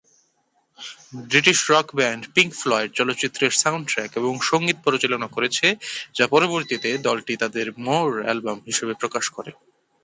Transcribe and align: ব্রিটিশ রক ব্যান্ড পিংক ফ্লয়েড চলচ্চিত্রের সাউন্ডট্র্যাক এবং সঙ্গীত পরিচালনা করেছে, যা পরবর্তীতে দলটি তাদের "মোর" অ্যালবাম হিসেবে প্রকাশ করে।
ব্রিটিশ 1.23 1.59
রক 1.71 1.87
ব্যান্ড 1.95 2.23
পিংক 2.35 2.51
ফ্লয়েড 2.55 2.89
চলচ্চিত্রের 2.93 3.53
সাউন্ডট্র্যাক 3.61 4.11
এবং 4.15 4.33
সঙ্গীত 4.49 4.77
পরিচালনা 4.85 5.27
করেছে, 5.27 5.67
যা 6.15 6.25
পরবর্তীতে 6.27 6.89
দলটি 7.07 7.33
তাদের 7.37 7.67
"মোর" 7.85 8.09
অ্যালবাম 8.23 8.57
হিসেবে 8.65 8.93
প্রকাশ 9.01 9.25
করে। 9.29 9.51